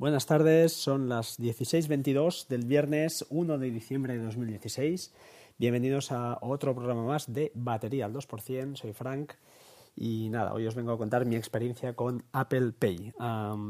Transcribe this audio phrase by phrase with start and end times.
[0.00, 5.12] Buenas tardes, son las 16.22 del viernes 1 de diciembre de 2016.
[5.58, 8.76] Bienvenidos a otro programa más de Batería al 2%.
[8.76, 9.34] Soy Frank
[9.94, 13.12] y nada, hoy os vengo a contar mi experiencia con Apple Pay.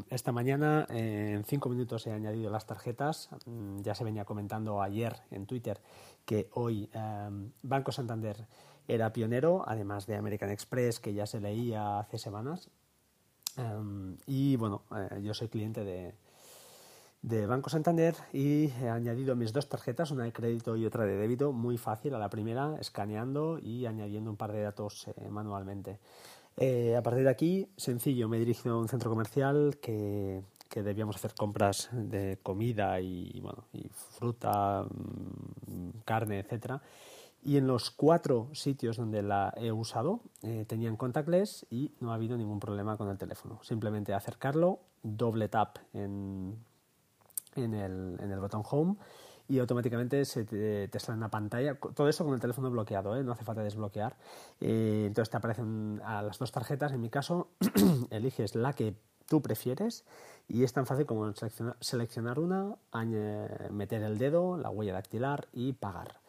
[0.08, 3.30] esta mañana, en cinco minutos, he añadido las tarjetas.
[3.46, 5.80] Mm, ya se venía comentando ayer en Twitter
[6.24, 6.88] que hoy
[7.64, 8.46] Banco Santander
[8.86, 12.70] era pionero, además de American Express, que ya se leía hace semanas.
[13.56, 16.14] Em, y bueno, eh, yo soy cliente de,
[17.22, 21.16] de Banco Santander y he añadido mis dos tarjetas, una de crédito y otra de
[21.16, 25.98] débito, muy fácil a la primera, escaneando y añadiendo un par de datos eh, manualmente.
[26.56, 30.82] Eh, a partir de aquí, sencillo, me he dirigido a un centro comercial que, que
[30.82, 36.82] debíamos hacer compras de comida y, bueno, y fruta, mm, carne, etcétera
[37.42, 42.14] y en los cuatro sitios donde la he usado eh, tenían contactless y no ha
[42.14, 43.60] habido ningún problema con el teléfono.
[43.62, 46.58] Simplemente acercarlo, doble tap en,
[47.56, 48.96] en, el, en el botón home
[49.48, 51.74] y automáticamente se te, te, sale una pantalla.
[51.74, 53.24] Todo eso con el teléfono bloqueado, ¿eh?
[53.24, 54.16] no hace falta desbloquear.
[54.60, 56.92] Eh, entonces te aparecen a las dos tarjetas.
[56.92, 57.48] En mi caso,
[58.10, 58.94] eliges la que
[59.26, 60.04] tú prefieres
[60.46, 62.76] y es tan fácil como seleccionar, seleccionar una,
[63.70, 66.20] meter el dedo, la huella dactilar y pagar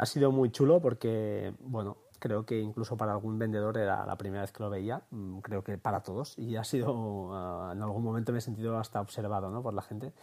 [0.00, 4.40] ha sido muy chulo porque, bueno, creo que incluso para algún vendedor era la primera
[4.40, 8.02] vez que lo veía, mm, creo que para todos, y ha sido, ah, en algún
[8.02, 9.62] momento me he sentido hasta observado ¿no?
[9.62, 10.14] por la gente.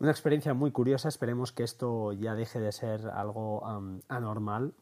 [0.00, 3.62] Una experiencia muy curiosa, esperemos que esto ya deje de ser algo
[4.08, 4.72] anormal.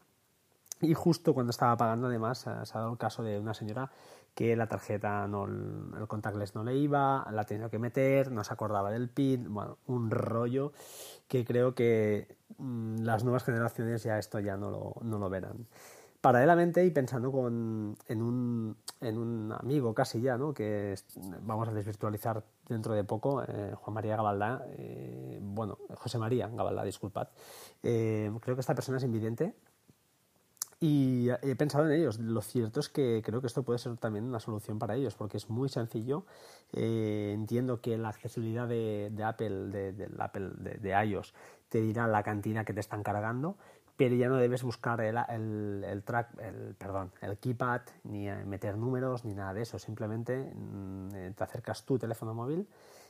[0.79, 3.91] Y justo cuando estaba pagando, además, se ha dado el caso de una señora
[4.33, 8.53] que la tarjeta, no, el contactless no le iba, la tenía que meter, no se
[8.53, 10.71] acordaba del PIN, bueno, un rollo
[11.27, 15.67] que creo que mm, las nuevas generaciones ya esto ya no lo, no lo verán.
[16.21, 20.53] Paralelamente y pensando con, en, un, en un amigo casi ya, ¿no?
[20.53, 20.95] que
[21.41, 26.83] vamos a desvirtualizar dentro de poco, eh, Juan María Gabaldá, eh, bueno, José María Gabaldá,
[26.83, 27.29] disculpad,
[27.83, 29.55] eh, creo que esta persona es invidente,
[30.81, 32.19] y he pensado en ellos.
[32.19, 35.35] Lo cierto es que creo que esto puede ser también una solución para ellos, porque
[35.35, 36.25] es muy sencillo.
[36.71, 41.33] Eh, entiendo que la accesibilidad de, Apple, de, Apple de, iOS,
[41.67, 43.57] te dirá la cantina que te están cargando,
[43.99, 49.25] pero ya no debes buscar el, el, track, el, perdón, el keypad, ni meter números,
[49.25, 49.77] ni nada de eso.
[49.77, 52.65] Simplemente mm, eh, te acercas tu teléfono móvil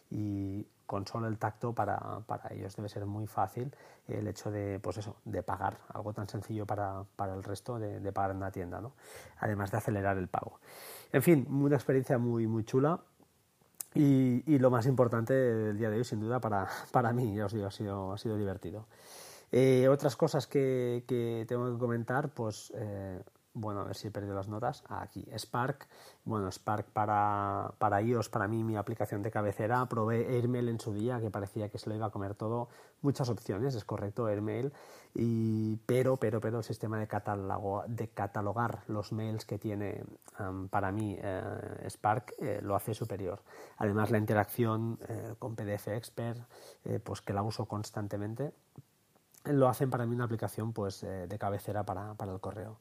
[0.09, 3.71] y con solo el tacto para, para, ellos debe ser muy fácil
[4.07, 7.99] el hecho de, pues eso, de pagar, algo tan sencillo para, para el resto de,
[7.99, 8.93] de, pagar en una tienda, ¿no?
[9.37, 10.59] además de acelerar el pago.
[11.13, 12.99] En fin, una experiencia muy, muy chula.
[13.93, 17.45] Y, y lo más importante del día de hoy, sin duda, para, para mí, ya
[17.45, 18.87] os digo, ha sido, ha sido divertido.
[19.51, 21.03] Eh, otras cosas que,
[21.47, 23.21] tengo que comentar, pues eh,
[23.53, 24.83] bueno, a ver si he perdido las notas.
[24.87, 25.87] Aquí, Spark.
[26.23, 29.87] Bueno, Spark para, para iOS, para mí, mi aplicación de cabecera.
[29.87, 32.69] Probé AirMail en su día, que parecía que se lo iba a comer todo.
[33.01, 34.71] Muchas opciones, es correcto, AirMail.
[35.15, 40.03] Y, pero, pero, pero el sistema de, catálogo, de catalogar los mails que tiene
[40.69, 43.41] para mí eh, Spark lo hace superior.
[43.77, 44.99] Además, la interacción
[45.39, 46.39] con PDF Expert,
[47.03, 48.53] pues que la uso constantemente
[49.45, 52.77] lo hacen para mí una aplicación pues de cabecera para, para el correo.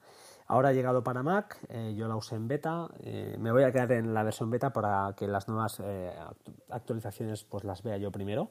[0.50, 3.70] Ahora ha llegado para Mac, eh, yo la usé en beta, eh, me voy a
[3.70, 6.10] quedar en la versión beta para que las nuevas eh,
[6.70, 8.50] actualizaciones pues las vea yo primero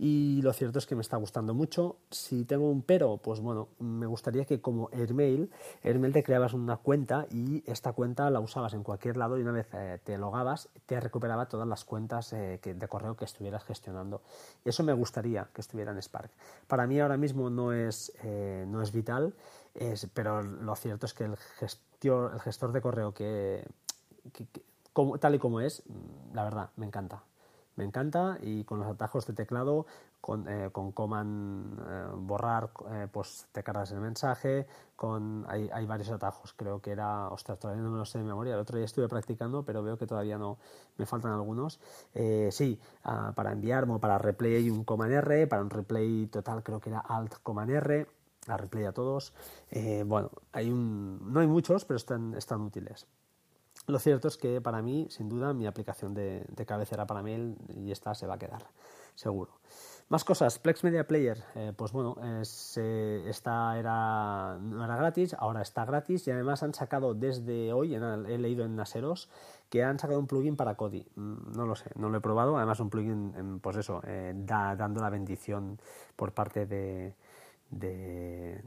[0.00, 1.96] y lo cierto es que me está gustando mucho.
[2.10, 5.50] Si tengo un pero, pues bueno, me gustaría que como Airmail,
[5.82, 9.50] Airmail te creabas una cuenta y esta cuenta la usabas en cualquier lado y una
[9.50, 14.22] vez eh, te logabas, te recuperaba todas las cuentas eh, de correo que estuvieras gestionando.
[14.64, 16.30] Eso me gustaría que estuviera en Spark.
[16.68, 19.34] Para mí ahora mismo no es, eh, no es vital,
[20.14, 23.64] pero lo cierto es que el, gestor, el gestor de correo que,
[25.20, 25.82] tal y como es,
[26.32, 27.22] la verdad, me encanta
[27.78, 29.86] me encanta y con los atajos de teclado
[30.20, 34.66] con, eh, con command eh, borrar eh, pues te cargas el mensaje
[34.96, 36.52] con hay, hay, varios atajos.
[36.54, 38.54] Creo que era ostras todavía no me lo sé de memoria.
[38.54, 40.58] El otro día estuve practicando pero veo que todavía no
[40.96, 41.80] me faltan algunos.
[42.50, 46.80] Sí ah, para enviar o para replay un command R para un replay total creo
[46.80, 48.06] que era alt command R
[48.48, 49.32] a replay a todos.
[50.04, 53.06] Bueno hay un no hay muchos pero están están útiles
[53.92, 57.90] lo cierto es que para mí, sin duda, mi aplicación de, cabecera para mail y
[57.90, 58.66] esta se va a quedar,
[59.14, 59.52] seguro.
[60.10, 65.84] Más cosas, Plex Media Player, eh, pues bueno, esta era, no era gratis, ahora está
[65.84, 69.28] gratis y además han sacado desde hoy, he leído en Naseros,
[69.68, 71.06] que han sacado un plugin para Kodi.
[71.14, 75.02] Mm, no lo sé, no lo he probado, además un plugin, pues eso, eh, dando
[75.02, 75.78] la bendición
[76.16, 77.14] por parte de,
[77.70, 78.62] de,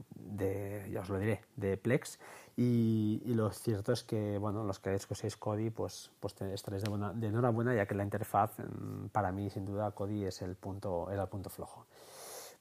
[0.91, 2.19] ya os lo diré, de Plex
[2.55, 7.13] Y, lo cierto es que, bueno, los que seis Kodi, pues, pues estaréis de, buena,
[7.13, 11.09] de enhorabuena, ya que la interfaz, mm, para mí, sin duda, Kodi es el punto,
[11.11, 11.85] era el punto flojo.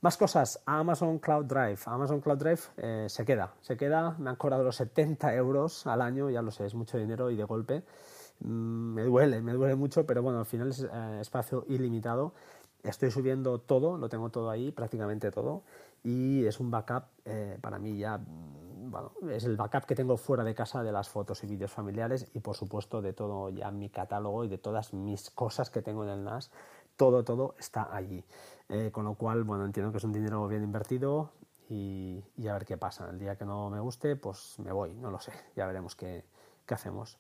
[0.03, 1.81] Más cosas, Amazon Cloud Drive.
[1.85, 6.01] Amazon Cloud Drive eh, se queda, se queda, me han cobrado los 70 euros al
[6.01, 7.83] año, ya lo sé, es mucho dinero y de golpe.
[8.41, 12.33] Mm, me duele, me duele mucho, pero bueno, al final es eh, espacio ilimitado.
[12.83, 15.63] Estoy subiendo todo, lo tengo todo ahí, prácticamente todo,
[16.03, 20.17] y es un backup eh, para mí ya, mm, bueno, es el backup que tengo
[20.17, 23.71] fuera de casa de las fotos y vídeos familiares y por supuesto de todo ya
[23.71, 26.51] mi catálogo y de todas mis cosas que tengo en el NAS,
[26.97, 28.25] todo, todo está allí.
[28.69, 31.33] Eh, con lo cual, bueno, entiendo que es un dinero bien invertido
[31.69, 33.09] y, a ver qué pasa.
[33.11, 36.25] El día que no me guste, pues me voy, no lo sé, ya veremos qué,
[36.67, 37.19] qué hacemos.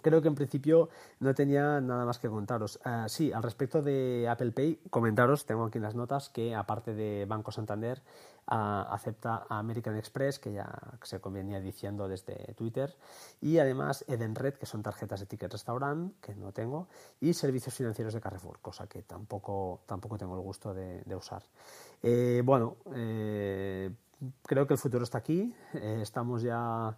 [0.00, 2.78] Creo que en principio no tenía nada más que contaros.
[2.84, 6.94] Ah, sí, al respecto de Apple Pay, comentaros, tengo aquí en las notas, que aparte
[6.94, 8.00] de Banco Santander,
[8.46, 10.72] ah, acepta a American Express, que ya
[11.02, 12.94] se convenía diciendo desde Twitter,
[13.40, 16.86] y además Edenred, que son tarjetas de ticket restaurant, que no tengo,
[17.20, 21.42] y servicios financieros de Carrefour, cosa que tampoco, tampoco tengo el gusto de, usar.
[22.04, 23.90] Eh, bueno, eh,
[24.42, 25.54] creo que el futuro está aquí.
[25.74, 26.96] Eh, estamos ya,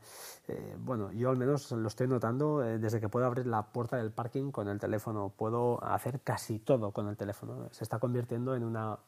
[0.49, 3.97] eh, bueno, yo al menos lo estoy notando eh, desde que puedo abrir la puerta
[3.97, 5.33] del parking con el teléfono.
[5.37, 7.69] Puedo hacer casi todo con el teléfono.
[7.73, 8.99] Se está convirtiendo en una,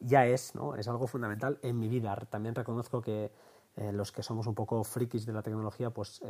[0.00, 0.74] ya es, ¿no?
[0.76, 2.14] Es algo fundamental en mi vida.
[2.30, 3.32] También reconozco que
[3.92, 6.20] los que somos un poco frikis de la tecnología, pues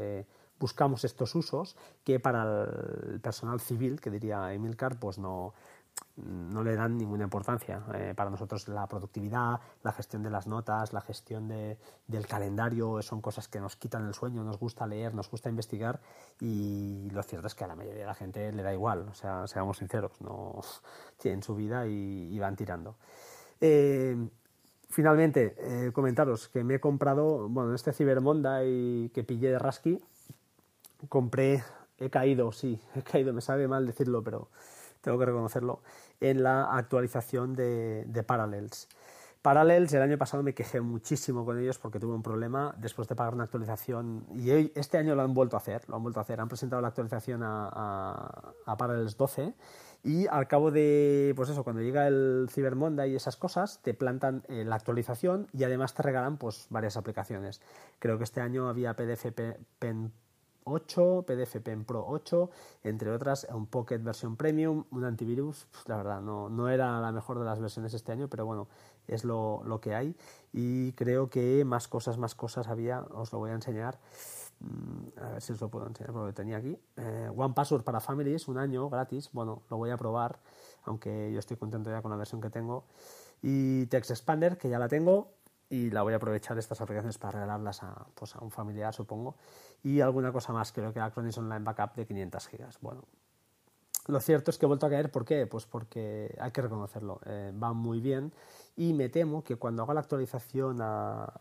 [0.58, 2.64] buscamos estos usos que para
[3.10, 5.54] el personal civil, que diría Emilcar, pues no
[6.16, 7.82] no le dan ninguna importancia.
[7.94, 13.00] Eh, para nosotros la productividad, la gestión de las notas, la gestión de, del calendario
[13.02, 16.00] son cosas que nos quitan el sueño, nos gusta leer, nos gusta investigar
[16.40, 19.14] y lo cierto es que a la mayoría de la gente le da igual, o
[19.14, 20.60] sea, seamos sinceros, no
[21.18, 22.96] tienen su vida y, van tirando.
[23.60, 24.16] Eh,
[24.88, 28.20] finalmente, eh, comentaros que me he comprado, bueno, este Cyber
[28.64, 30.00] y que pillé de Rasky,
[31.08, 31.62] compré,
[31.98, 34.48] he caído, sí, he caído, me sabe mal decirlo, pero
[35.00, 35.82] tengo que reconocerlo,
[36.20, 38.88] en la actualización de, Parallels.
[39.42, 43.14] Parallels, el año pasado me quejé muchísimo con ellos porque tuve un problema después de
[43.14, 46.22] pagar una actualización y este año lo han vuelto a hacer, lo han vuelto a
[46.22, 49.54] hacer, han presentado la actualización a, Parallels 12
[50.02, 53.94] y al cabo de, pues eso, cuando llega el Cyber Monday y esas cosas, te
[53.94, 57.60] plantan eh, la actualización y además te regalan pues varias aplicaciones.
[58.00, 59.26] Creo que este año había PDF
[59.78, 60.12] Pen
[60.70, 62.50] 8, PDF Pen Pro 8,
[62.84, 67.12] entre otras un Pocket versión premium, un antivirus, pues, la verdad no, no era la
[67.12, 68.68] mejor de las versiones este año, pero bueno,
[69.06, 70.14] es lo, lo, que hay
[70.52, 73.98] y creo que más cosas, más cosas había, os lo voy a enseñar.
[74.60, 76.76] Mm, a ver si os lo puedo enseñar porque lo tenía aquí.
[76.96, 79.30] Eh, One Password para Families, un año gratis.
[79.32, 80.40] Bueno, lo voy a probar,
[80.84, 82.84] aunque yo estoy contento ya con la versión que tengo.
[83.40, 85.28] Y Text Expander, que ya la tengo
[85.70, 89.36] y la voy a aprovechar estas aplicaciones para regalarlas a, pues, a un familiar, supongo
[89.82, 92.78] y alguna cosa más, creo que Acronis Online Backup de 500 gigas.
[92.80, 93.04] Bueno,
[94.06, 95.46] lo cierto es que he vuelto a caer, ¿por qué?
[95.46, 98.32] Pues porque hay que reconocerlo, eh, va muy bien
[98.76, 101.40] y me temo que cuando haga la actualización a,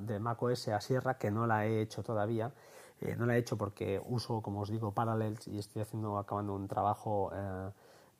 [0.00, 2.52] de macOS a Sierra, que no la he hecho todavía,
[3.00, 6.54] eh, no la he hecho porque uso, como os digo, Parallels y estoy haciendo, acabando
[6.54, 7.70] un trabajo eh,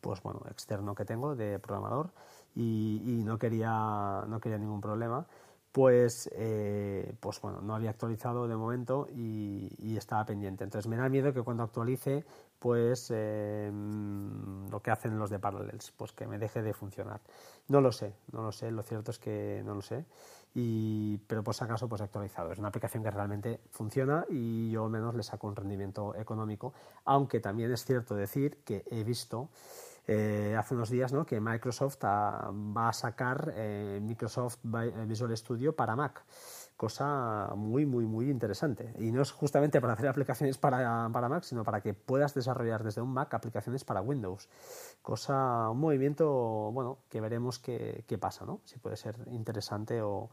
[0.00, 2.10] pues bueno, externo que tengo de programador
[2.58, 5.26] y, y, no, quería, no quería ningún problema
[5.72, 10.64] pues, eh, pues bueno, no había actualizado de momento y, estaba pendiente.
[10.64, 12.24] Entonces me da miedo que cuando actualice,
[12.58, 13.70] pues eh,
[14.70, 17.20] lo que hacen los de Parallels, pues que me deje de funcionar.
[17.68, 20.04] No lo sé, no lo sé, lo cierto es que no lo sé.
[20.54, 22.52] Y, pero por si acaso, pues actualizado.
[22.52, 26.72] Es una aplicación que realmente funciona y yo al menos le saco un rendimiento económico,
[27.04, 29.48] aunque también es cierto decir que he visto
[30.10, 31.26] eh, hace unos días ¿no?
[31.26, 36.24] que Microsoft va a sacar eh, Microsoft eh, Visual Studio para Mac,
[36.78, 38.94] cosa muy, muy, muy interesante.
[38.98, 42.84] Y no es justamente para hacer aplicaciones para, para Mac, sino para que puedas desarrollar
[42.84, 44.48] desde un Mac aplicaciones para Windows.
[45.02, 46.26] Cosa, un movimiento,
[46.72, 48.60] bueno, que veremos qué, qué pasa, ¿no?
[48.64, 50.30] Si puede ser interesante o,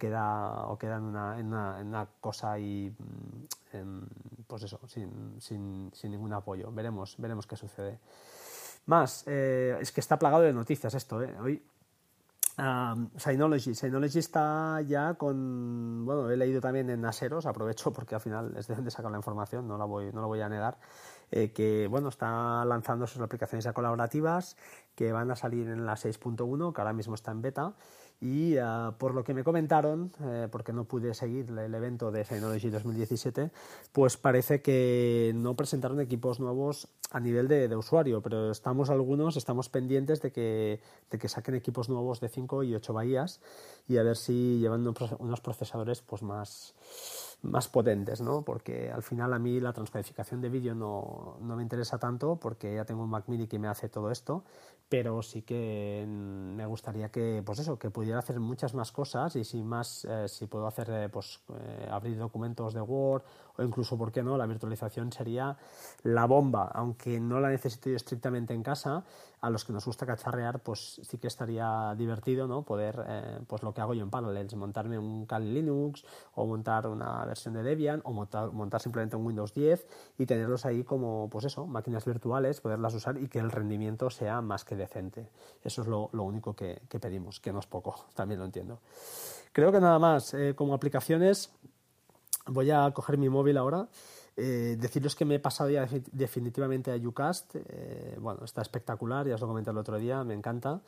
[0.00, 2.92] queda, o queda en, una, en, una, cosa y
[3.72, 4.00] mm,
[4.48, 6.72] pues eso, sin, sin, sin ningún apoyo.
[6.72, 8.00] Veremos, veremos qué sucede.
[8.86, 11.34] Más, eh, es que está plagado de noticias esto, ¿eh?
[11.40, 11.62] Hoy,
[13.16, 13.74] Synology.
[13.74, 16.04] Synology está ya con.
[16.04, 19.66] Bueno, he leído también en Aseros, aprovecho porque al final es de donde la información,
[19.66, 20.78] no, la voy, no lo voy a negar.
[21.30, 24.56] Eh, que bueno, está lanzando sus aplicaciones ya colaborativas
[24.94, 27.72] que van a salir en la 6.1, que ahora mismo está en beta
[28.22, 32.24] y ah, por lo que me comentaron, eh, porque no pude seguir el evento de
[32.24, 33.50] Synology 2017,
[33.90, 39.68] pues parece que no presentaron equipos nuevos a nivel de, usuario, pero estamos algunos, estamos
[39.68, 43.40] pendientes de que, de que saquen equipos nuevos de 5 y 8 bahías
[43.88, 44.86] y a ver si llevan
[45.18, 46.74] unos procesadores pues más
[47.42, 48.42] más potentes, ¿no?
[48.42, 52.76] Porque al final a mí la transcodificación de vídeo no, no, me interesa tanto porque
[52.76, 54.44] ya tengo un Mac Mini que me hace todo esto,
[54.92, 59.42] pero sí que me gustaría que, pues eso, que pudiera hacer muchas más cosas y
[59.42, 63.22] si más, eh, si puedo hacer, eh, pues eh, abrir documentos de Word
[63.56, 64.36] o incluso, ¿por qué no?
[64.36, 65.56] La virtualización sería
[66.02, 69.04] la bomba, aunque no la necesito yo estrictamente en casa,
[69.42, 72.62] a los que nos gusta cacharrear, pues sí que estaría divertido, ¿no?
[72.62, 76.04] Poder, eh, pues lo que hago yo en Parallels, montarme un Kali Linux
[76.34, 79.84] o montar una versión de Debian o montar, montar simplemente un Windows 10
[80.18, 84.40] y tenerlos ahí como, pues eso, máquinas virtuales, poderlas usar y que el rendimiento sea
[84.42, 85.28] más que decente.
[85.64, 88.78] Eso es lo, lo único que, pedimos, que no es poco, también lo entiendo.
[89.52, 91.52] Creo que nada más, eh, como aplicaciones,
[92.46, 93.88] voy a coger mi móvil ahora.
[94.34, 97.54] Eh, deciros que me he pasado ya definitivamente a Ucast.
[97.56, 100.80] Eh, bueno, está espectacular, ya os lo comenté el otro día, me encanta.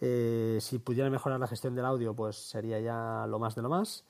[0.00, 3.68] Eh, si pudiera mejorar la gestión del audio, pues sería ya lo más de lo
[3.68, 4.04] más.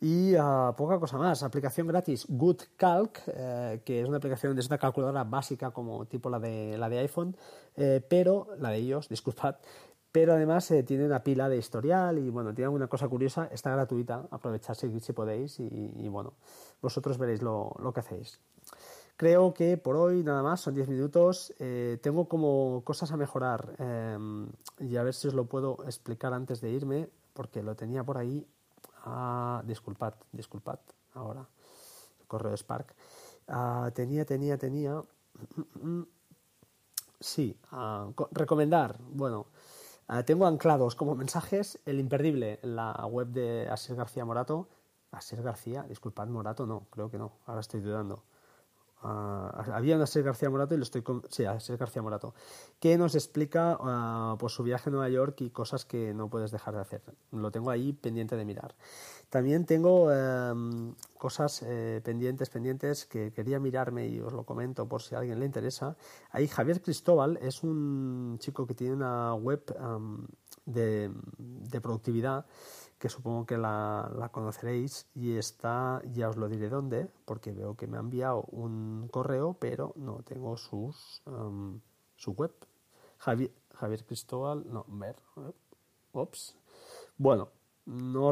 [0.00, 4.66] Y uh, poca cosa más, aplicación gratis Good Calc, eh, que es una aplicación, es
[4.66, 7.36] una calculadora básica como tipo la de, la de iPhone,
[8.08, 9.56] pero la de ellos, disculpad,
[10.12, 13.70] pero además eh, tiene una pila de historial y bueno, tiene alguna cosa curiosa, está
[13.70, 16.34] gratuita, aprovechad si, podéis y, bueno,
[16.82, 18.38] vosotros veréis lo, que hacéis.
[19.16, 23.74] Creo que por hoy nada más, son 10 minutos, eh, tengo como cosas a mejorar
[23.78, 24.18] eh,
[24.80, 28.18] y a ver si os lo puedo explicar antes de irme, porque lo tenía por
[28.18, 28.46] ahí,
[29.04, 30.78] ah, disculpad, disculpad,
[31.14, 31.48] ahora,
[32.26, 32.94] correo de Spark,
[33.48, 35.02] ah, tenía, tenía, tenía,
[37.18, 39.46] sí, ah, recomendar, bueno,
[40.08, 44.68] Uh, tengo anclados como mensajes el imperdible la web de Asier García Morato.
[45.10, 48.24] Asier García, disculpad, Morato no, creo que no, ahora estoy dudando.
[49.02, 51.22] Uh, había un Asier García Morato y lo estoy con...
[51.28, 52.34] sí, Asier García Morato,
[52.78, 56.50] que nos explica uh, pues su viaje a Nueva York y cosas que no puedes
[56.50, 57.02] dejar de hacer.
[57.32, 58.74] Lo tengo ahí pendiente de mirar.
[59.32, 60.52] También tengo eh,
[61.16, 65.40] cosas eh, pendientes, pendientes que quería mirarme y os lo comento por si a alguien
[65.40, 65.96] le interesa.
[66.32, 70.26] Ahí Javier Cristóbal es un chico que tiene una web um,
[70.66, 72.44] de, de, productividad
[73.02, 77.88] que supongo que la, conoceréis y está, ya os lo diré dónde, porque veo que
[77.88, 81.80] me ha enviado un correo, pero no tengo sus, um,
[82.14, 82.52] su web.
[83.18, 85.16] Javier, Javier Cristóbal, no, ver,
[86.12, 86.54] ups.
[87.18, 87.48] Bueno,
[87.86, 88.28] no,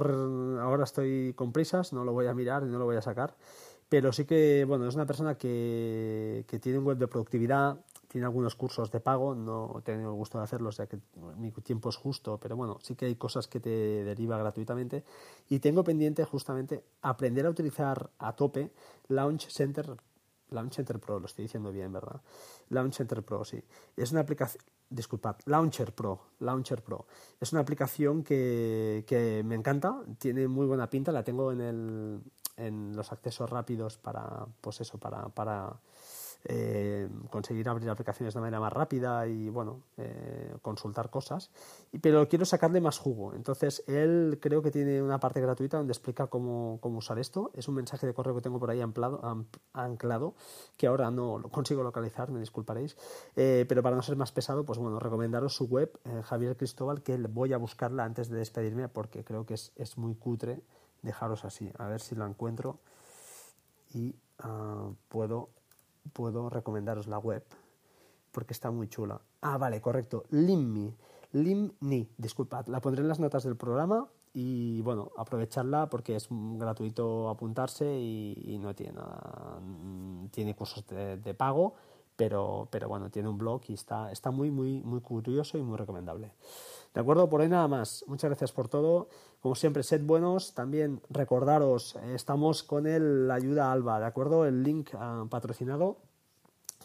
[0.61, 3.35] ahora estoy con prisas, no lo voy a mirar y no lo voy a sacar.
[3.89, 8.27] Pero sí que, bueno, es una persona que, que tiene un web de productividad, tiene
[8.27, 10.99] algunos cursos de pago, no he tenido el gusto de hacerlos, ya que
[11.37, 15.05] mi tiempo es justo, pero bueno, sí que hay cosas que te deriva gratuitamente.
[15.49, 18.73] Y tengo pendiente justamente aprender a utilizar a tope
[19.07, 19.97] Launch Center,
[20.51, 22.21] Launch Center Pro, lo estoy diciendo bien, ¿verdad?
[22.71, 23.63] Launch Center Pro, sí.
[23.97, 27.07] Es una aplicación, disculpad, Launcher Pro, Launcher Pro.
[27.39, 32.21] Es una aplicación que, que, me encanta, tiene muy buena pinta, la tengo en, el,
[32.57, 35.79] en los accesos rápidos para, pues eso, para, para
[36.45, 41.51] eh, conseguir abrir aplicaciones de manera más rápida y bueno, eh, consultar cosas,
[42.01, 43.35] pero quiero sacarle más jugo.
[43.35, 47.51] Entonces, él creo que tiene una parte gratuita donde explica cómo, cómo usar esto.
[47.55, 50.35] Es un mensaje de correo que tengo por ahí anclado, anclado
[50.77, 52.97] que ahora no lo consigo localizar, me disculparéis,
[53.37, 57.17] eh, pero para no ser más pesado, pues bueno, recomendaros su web, Javier Cristóbal, que
[57.17, 60.63] voy a buscarla antes de despedirme porque creo que es, es muy cutre
[61.03, 61.71] dejaros así.
[61.79, 62.79] A ver si lo encuentro
[63.93, 65.51] y uh, puedo
[66.13, 67.45] puedo recomendaros la web
[68.33, 69.21] porque está muy chula.
[69.41, 70.25] Ah, vale, correcto.
[70.31, 70.95] Limmi.
[71.33, 72.67] Limni, disculpad.
[72.67, 78.59] La pondré en las notas del programa y bueno, aprovecharla porque es gratuito apuntarse y,
[78.61, 79.61] no tiene nada,
[80.31, 81.75] tiene cursos de, pago,
[82.21, 85.79] pero, pero bueno, tiene un blog y está, está muy, muy, muy curioso y muy
[85.79, 86.33] recomendable.
[86.93, 88.05] De acuerdo, por hoy nada más.
[88.09, 89.09] Muchas gracias por todo.
[89.41, 90.53] Como siempre, sed buenos.
[90.53, 94.45] También recordaros, estamos con el Ayuda Alba, ¿de acuerdo?
[94.45, 95.97] El link uh, patrocinado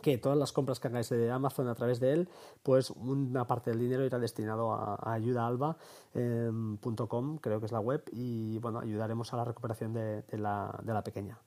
[0.01, 2.29] que todas las compras que hagáis de Amazon a través de él,
[2.63, 5.75] pues una parte del dinero irá destinado a, a ayudaalba.com,
[6.13, 11.39] eh, creo que es la web, y bueno, ayudaremos a la recuperación de la pequeña.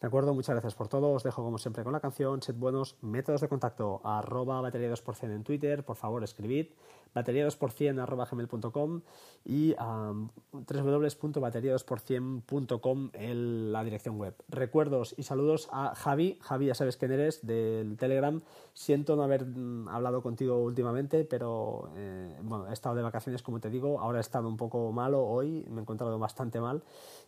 [0.00, 1.12] De acuerdo, muchas gracias por todo.
[1.12, 2.40] Os dejo como siempre con la canción.
[2.40, 2.96] Sed buenos.
[3.02, 4.00] Métodos de contacto.
[4.02, 5.84] Arroba batería 2% en Twitter.
[5.84, 6.68] Por favor, escribid.
[7.14, 9.02] Batería 2% arroba gmail.com
[9.44, 14.34] y um, www.batería2%.com en la dirección web.
[14.48, 16.38] Recuerdos y saludos a Javi.
[16.40, 18.42] Javi, ya sabes quién eres, del Telegram.
[18.74, 23.60] Siento no haber mm, hablado contigo últimamente, pero eh, bueno, he estado de vacaciones, como
[23.60, 24.00] te digo.
[24.00, 25.66] Ahora he estado un poco malo hoy.
[25.70, 26.82] Me he encontrado bastante mal.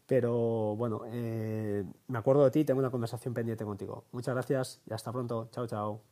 [0.06, 4.04] Pero bueno, eh, me acuerdo de ti tengo una conversación pendiente contigo.
[4.12, 5.48] Muchas gracias y hasta pronto.
[5.52, 6.11] Chao, chao.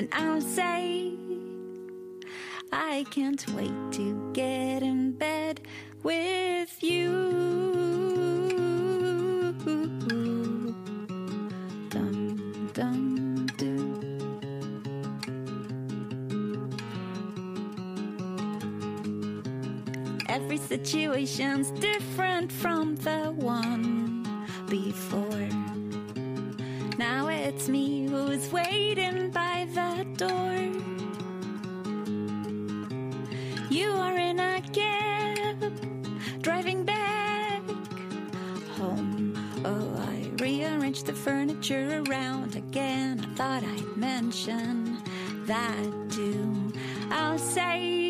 [0.00, 1.12] And I'll say,
[2.72, 5.60] I can't wait to get in bed
[6.02, 7.10] with you.
[11.90, 14.00] Dum, dum, do.
[20.30, 24.26] Every situation's different from the one
[24.66, 25.69] before.
[27.52, 30.54] It's me who's waiting by the door.
[33.68, 35.58] You are in a cab,
[36.42, 37.62] driving back
[38.76, 39.34] home.
[39.64, 43.18] Oh, I rearranged the furniture around again.
[43.18, 45.02] I thought I'd mention
[45.46, 46.72] that too.
[47.10, 48.09] I'll say,